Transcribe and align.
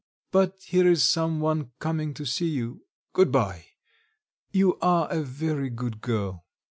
but 0.31 0.55
here 0.63 0.87
is 0.87 1.03
some 1.03 1.39
one 1.39 1.69
coming 1.77 2.11
to 2.11 2.25
see 2.25 2.47
you. 2.47 2.83
Goodbye. 3.13 3.65
You 4.49 4.79
are 4.79 5.07
a 5.11 5.21
very 5.21 5.69
good 5.69 6.01
girl." 6.01 6.43